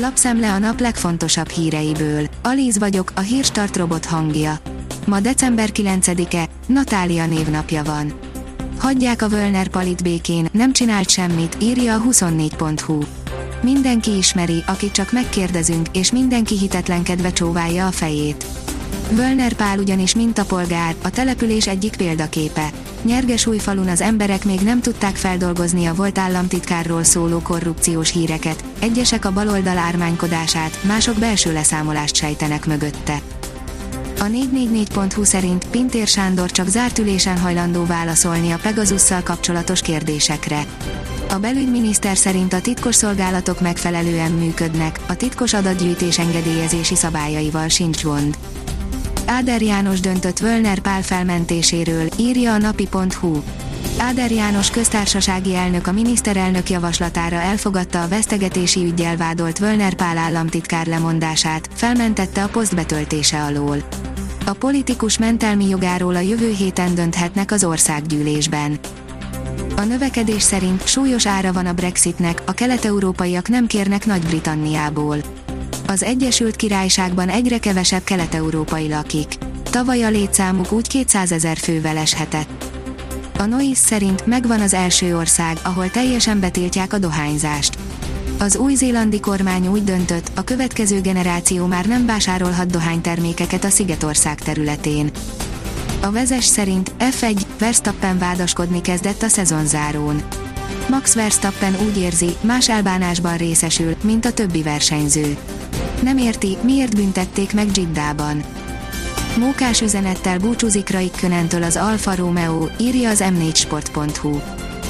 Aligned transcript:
Lapszemle 0.00 0.52
a 0.52 0.58
nap 0.58 0.80
legfontosabb 0.80 1.48
híreiből. 1.48 2.26
Alíz 2.42 2.78
vagyok, 2.78 3.12
a 3.14 3.20
hírstart 3.20 3.76
robot 3.76 4.04
hangja. 4.04 4.58
Ma 5.06 5.20
december 5.20 5.68
9-e, 5.72 6.48
Natália 6.66 7.26
névnapja 7.26 7.82
van. 7.82 8.12
Hagyják 8.78 9.22
a 9.22 9.28
Völner 9.28 9.68
palit 9.68 10.02
békén, 10.02 10.48
nem 10.52 10.72
csinált 10.72 11.10
semmit, 11.10 11.56
írja 11.60 11.94
a 11.94 12.02
24.hu. 12.02 12.98
Mindenki 13.62 14.16
ismeri, 14.16 14.62
akit 14.66 14.92
csak 14.92 15.12
megkérdezünk, 15.12 15.86
és 15.92 16.12
mindenki 16.12 16.58
hitetlenkedve 16.58 17.32
csóválja 17.32 17.86
a 17.86 17.90
fejét. 17.90 18.46
Völner 19.10 19.52
Pál 19.52 19.78
ugyanis 19.78 20.14
mintapolgár, 20.14 20.94
a 21.02 21.10
település 21.10 21.66
egyik 21.66 21.96
példaképe. 21.96 22.70
Nyergesújfalun 23.02 23.88
az 23.88 24.00
emberek 24.00 24.44
még 24.44 24.60
nem 24.60 24.80
tudták 24.80 25.16
feldolgozni 25.16 25.86
a 25.86 25.94
volt 25.94 26.18
államtitkárról 26.18 27.04
szóló 27.04 27.38
korrupciós 27.38 28.10
híreket, 28.10 28.64
egyesek 28.78 29.24
a 29.24 29.32
baloldal 29.32 29.78
ármánykodását, 29.78 30.78
mások 30.82 31.18
belső 31.18 31.52
leszámolást 31.52 32.14
sejtenek 32.14 32.66
mögötte. 32.66 33.20
A 34.20 34.24
444.hu 34.24 35.24
szerint 35.24 35.66
Pintér 35.70 36.06
Sándor 36.06 36.50
csak 36.50 36.68
zárt 36.68 36.98
ülésen 36.98 37.38
hajlandó 37.38 37.84
válaszolni 37.84 38.50
a 38.50 38.58
Pegazusszal 38.62 39.22
kapcsolatos 39.22 39.80
kérdésekre. 39.80 40.64
A 41.28 41.38
belügyminiszter 41.38 42.16
szerint 42.16 42.52
a 42.52 42.60
titkos 42.60 42.94
szolgálatok 42.94 43.60
megfelelően 43.60 44.32
működnek, 44.32 45.00
a 45.06 45.16
titkos 45.16 45.54
adatgyűjtés 45.54 46.18
engedélyezési 46.18 46.94
szabályaival 46.94 47.68
sincs 47.68 48.02
gond. 48.02 48.38
Áder 49.30 49.62
János 49.62 50.00
döntött 50.00 50.38
Völner 50.38 50.78
Pál 50.78 51.02
felmentéséről, 51.02 52.08
írja 52.18 52.52
a 52.52 52.58
napi.hu. 52.58 53.42
Áder 53.98 54.30
János 54.30 54.70
köztársasági 54.70 55.54
elnök 55.54 55.86
a 55.86 55.92
miniszterelnök 55.92 56.70
javaslatára 56.70 57.36
elfogadta 57.36 58.02
a 58.02 58.08
vesztegetési 58.08 58.84
ügyjel 58.84 59.16
vádolt 59.16 59.58
Völner 59.58 59.94
Pál 59.94 60.18
államtitkár 60.18 60.86
lemondását, 60.86 61.68
felmentette 61.74 62.42
a 62.42 62.48
poszt 62.48 62.74
betöltése 62.74 63.42
alól. 63.42 63.76
A 64.46 64.52
politikus 64.52 65.18
mentelmi 65.18 65.68
jogáról 65.68 66.16
a 66.16 66.20
jövő 66.20 66.50
héten 66.50 66.94
dönthetnek 66.94 67.50
az 67.50 67.64
országgyűlésben. 67.64 68.78
A 69.76 69.82
növekedés 69.82 70.42
szerint 70.42 70.86
súlyos 70.86 71.26
ára 71.26 71.52
van 71.52 71.66
a 71.66 71.72
Brexitnek, 71.72 72.42
a 72.46 72.52
kelet-európaiak 72.52 73.48
nem 73.48 73.66
kérnek 73.66 74.06
Nagy-Britanniából. 74.06 75.16
Az 75.90 76.02
Egyesült 76.02 76.56
Királyságban 76.56 77.28
egyre 77.28 77.58
kevesebb 77.58 78.04
kelet-európai 78.04 78.88
lakik. 78.88 79.34
Tavaly 79.70 80.02
a 80.02 80.08
létszámuk 80.08 80.72
úgy 80.72 80.88
200 80.88 81.32
ezer 81.32 81.56
fővel 81.56 81.96
eshetett. 81.96 82.64
A 83.38 83.44
Nois 83.44 83.78
szerint 83.78 84.26
megvan 84.26 84.60
az 84.60 84.74
első 84.74 85.16
ország, 85.16 85.56
ahol 85.62 85.90
teljesen 85.90 86.40
betiltják 86.40 86.92
a 86.92 86.98
dohányzást. 86.98 87.78
Az 88.38 88.56
új-zélandi 88.56 89.20
kormány 89.20 89.68
úgy 89.68 89.84
döntött, 89.84 90.30
a 90.34 90.44
következő 90.44 91.00
generáció 91.00 91.66
már 91.66 91.86
nem 91.86 92.06
vásárolhat 92.06 92.70
dohánytermékeket 92.70 93.64
a 93.64 93.70
Szigetország 93.70 94.40
területén. 94.40 95.10
A 96.00 96.10
vezes 96.10 96.44
szerint 96.44 96.92
F1 96.98 97.40
Verstappen 97.58 98.18
vádaskodni 98.18 98.80
kezdett 98.80 99.22
a 99.22 99.28
szezonzárón. 99.28 100.22
Max 100.90 101.14
Verstappen 101.14 101.76
úgy 101.86 101.98
érzi, 101.98 102.36
más 102.40 102.68
elbánásban 102.68 103.36
részesül, 103.36 103.96
mint 104.02 104.24
a 104.24 104.32
többi 104.32 104.62
versenyző. 104.62 105.36
Nem 106.02 106.18
érti, 106.18 106.56
miért 106.62 106.94
büntették 106.94 107.52
meg 107.52 107.70
Giddában. 107.70 108.42
Mókás 109.38 109.80
üzenettel 109.80 110.38
búcsúzik 110.38 110.90
Raikkönentől 110.90 111.62
az 111.62 111.76
Alfa 111.76 112.14
Romeo, 112.14 112.66
írja 112.80 113.10
az 113.10 113.24
m4sport.hu. 113.26 114.40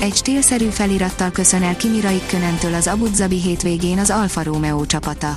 Egy 0.00 0.14
stílszerű 0.14 0.64
felirattal 0.64 1.30
köszön 1.30 1.62
el 1.62 1.76
Kimi 1.76 2.00
Raikkönentől 2.00 2.74
az 2.74 2.86
Abu 2.86 3.10
Dhabi 3.10 3.40
hétvégén 3.40 3.98
az 3.98 4.10
Alfa 4.10 4.42
Romeo 4.42 4.86
csapata. 4.86 5.36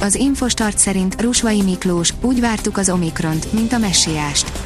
Az 0.00 0.14
Infostart 0.14 0.78
szerint 0.78 1.20
Rusvai 1.20 1.62
Miklós, 1.62 2.14
úgy 2.20 2.40
vártuk 2.40 2.76
az 2.76 2.90
Omikront, 2.90 3.52
mint 3.52 3.72
a 3.72 3.78
messiást. 3.78 4.63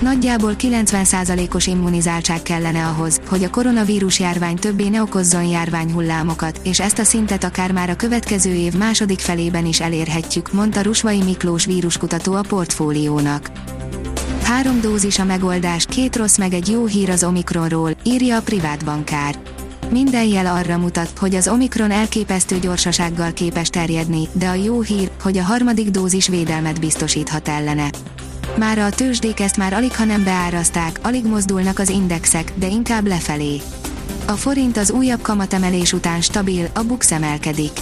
Nagyjából 0.00 0.54
90%-os 0.58 1.66
immunizáltság 1.66 2.42
kellene 2.42 2.86
ahhoz, 2.86 3.20
hogy 3.28 3.44
a 3.44 3.50
koronavírus 3.50 4.20
járvány 4.20 4.56
többé 4.56 4.88
ne 4.88 5.02
okozzon 5.02 5.44
járványhullámokat, 5.44 6.60
és 6.62 6.80
ezt 6.80 6.98
a 6.98 7.04
szintet 7.04 7.44
akár 7.44 7.72
már 7.72 7.90
a 7.90 7.96
következő 7.96 8.54
év 8.54 8.74
második 8.74 9.18
felében 9.18 9.66
is 9.66 9.80
elérhetjük, 9.80 10.52
mondta 10.52 10.82
Rusvai 10.82 11.22
Miklós 11.22 11.64
víruskutató 11.64 12.32
a 12.32 12.44
portfóliónak. 12.48 13.50
Három 14.42 14.80
dózis 14.80 15.18
a 15.18 15.24
megoldás, 15.24 15.86
két 15.86 16.16
rossz 16.16 16.36
meg 16.36 16.52
egy 16.52 16.68
jó 16.68 16.86
hír 16.86 17.10
az 17.10 17.24
Omikronról, 17.24 17.90
írja 18.04 18.36
a 18.36 18.42
privát 18.42 18.84
bankár. 18.84 19.34
Minden 19.90 20.24
jel 20.24 20.46
arra 20.46 20.78
mutat, 20.78 21.18
hogy 21.18 21.34
az 21.34 21.48
Omikron 21.48 21.90
elképesztő 21.90 22.58
gyorsasággal 22.58 23.32
képes 23.32 23.68
terjedni, 23.68 24.28
de 24.32 24.48
a 24.48 24.54
jó 24.54 24.80
hír, 24.80 25.10
hogy 25.22 25.38
a 25.38 25.42
harmadik 25.42 25.90
dózis 25.90 26.28
védelmet 26.28 26.80
biztosíthat 26.80 27.48
ellene. 27.48 27.90
Mára 28.56 28.84
a 28.84 28.90
tőzsdék 28.90 29.40
ezt 29.40 29.56
már 29.56 29.72
alig 29.72 29.96
ha 29.96 30.04
nem 30.04 30.24
beárazták, 30.24 30.98
alig 31.02 31.24
mozdulnak 31.26 31.78
az 31.78 31.88
indexek, 31.88 32.52
de 32.54 32.66
inkább 32.66 33.06
lefelé. 33.06 33.60
A 34.26 34.32
forint 34.32 34.76
az 34.76 34.90
újabb 34.90 35.22
kamatemelés 35.22 35.92
után 35.92 36.20
stabil, 36.20 36.66
a 36.74 36.82
bux 36.82 37.12
emelkedik. 37.12 37.72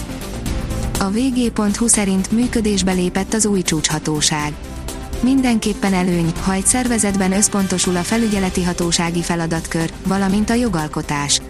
A 0.99 1.09
vg.hu 1.09 1.87
szerint 1.87 2.31
működésbe 2.31 2.91
lépett 2.91 3.33
az 3.33 3.45
új 3.45 3.61
csúcshatóság. 3.61 4.53
Mindenképpen 5.21 5.93
előny, 5.93 6.31
ha 6.43 6.53
egy 6.53 6.65
szervezetben 6.65 7.31
összpontosul 7.31 7.95
a 7.95 8.03
felügyeleti 8.03 8.63
hatósági 8.63 9.21
feladatkör, 9.21 9.91
valamint 10.03 10.49
a 10.49 10.53
jogalkotás. 10.53 11.41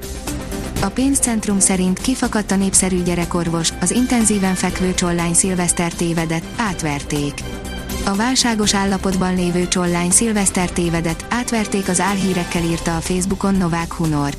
A 0.81 0.87
pénzcentrum 0.87 1.59
szerint 1.59 1.99
kifakadt 1.99 2.51
a 2.51 2.55
népszerű 2.55 3.03
gyerekorvos, 3.03 3.73
az 3.81 3.91
intenzíven 3.91 4.55
fekvő 4.55 4.93
csollány 4.93 5.33
szilveszter 5.33 5.93
tévedett, 5.93 6.45
átverték. 6.55 7.33
A 8.05 8.15
válságos 8.15 8.73
állapotban 8.73 9.35
lévő 9.35 9.67
csollány 9.67 10.11
szilveszter 10.11 10.69
tévedett, 10.69 11.25
átverték 11.29 11.89
az 11.89 11.99
álhírekkel 11.99 12.63
írta 12.63 12.95
a 12.95 12.99
Facebookon 12.99 13.55
Novák 13.55 13.93
Hunor. 13.93 14.33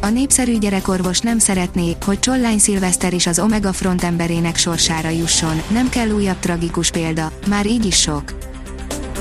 A 0.00 0.08
népszerű 0.08 0.58
gyerekorvos 0.58 1.20
nem 1.20 1.38
szeretné, 1.38 1.96
hogy 2.04 2.18
csollány 2.18 2.58
szilveszter 2.58 3.12
is 3.12 3.26
az 3.26 3.38
Omega 3.38 3.72
Front 3.72 4.02
emberének 4.02 4.56
sorsára 4.56 5.08
jusson, 5.08 5.62
nem 5.68 5.88
kell 5.88 6.10
újabb 6.10 6.38
tragikus 6.38 6.90
példa, 6.90 7.32
már 7.46 7.66
így 7.66 7.84
is 7.84 8.00
sok. 8.00 8.34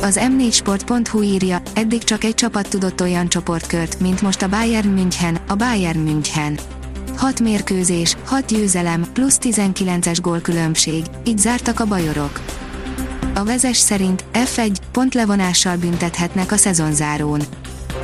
Az 0.02 0.20
m4sport.hu 0.22 1.22
írja, 1.22 1.62
eddig 1.74 2.04
csak 2.04 2.24
egy 2.24 2.34
csapat 2.34 2.70
tudott 2.70 3.02
olyan 3.02 3.28
csoportkört, 3.28 4.00
mint 4.00 4.22
most 4.22 4.42
a 4.42 4.50
Bayern 4.50 4.88
München, 4.88 5.38
a 5.48 5.56
Bayern 5.56 6.00
München. 6.00 6.60
6 7.18 7.40
mérkőzés, 7.40 8.16
6 8.26 8.46
győzelem, 8.46 9.06
plusz 9.14 9.38
19-es 9.42 10.18
gólkülönbség, 10.22 11.06
így 11.24 11.38
zártak 11.38 11.80
a 11.80 11.86
bajorok. 11.86 12.50
A 13.34 13.44
vezes 13.44 13.78
szerint 13.78 14.24
F1 14.34 14.75
pontlevonással 14.92 15.78
büntethetnek 15.78 16.52
a 16.52 16.58
szezonzárón. 16.58 17.42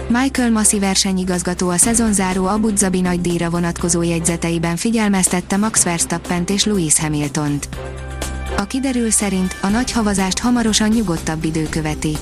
Michael 0.07 0.51
Massi 0.51 0.79
versenyigazgató 0.79 1.69
a 1.69 1.77
szezonzáró 1.77 2.45
Abu 2.45 2.69
Dhabi 2.73 3.01
nagy 3.01 3.21
díjra 3.21 3.49
vonatkozó 3.49 4.01
jegyzeteiben 4.01 4.75
figyelmeztette 4.75 5.57
Max 5.57 5.83
Verstappent 5.83 6.49
és 6.49 6.65
Lewis 6.65 6.99
Hamiltont. 6.99 7.69
A 8.57 8.63
kiderül 8.63 9.11
szerint 9.11 9.55
a 9.61 9.67
nagy 9.67 9.91
havazást 9.91 10.39
hamarosan 10.39 10.89
nyugodtabb 10.89 11.43
idő 11.43 11.67
követi. 11.69 12.17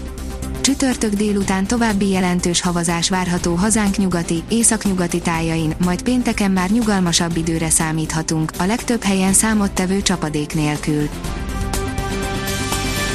Csütörtök 0.61 1.13
délután 1.13 1.67
további 1.67 2.09
jelentős 2.09 2.61
havazás 2.61 3.09
várható 3.09 3.53
hazánk 3.53 3.97
nyugati, 3.97 4.43
északnyugati 4.49 5.19
tájain, 5.19 5.75
majd 5.83 6.01
pénteken 6.01 6.51
már 6.51 6.69
nyugalmasabb 6.69 7.37
időre 7.37 7.69
számíthatunk, 7.69 8.51
a 8.57 8.66
legtöbb 8.66 9.03
helyen 9.03 9.33
számottevő 9.33 10.01
csapadék 10.01 10.53
nélkül. 10.53 11.09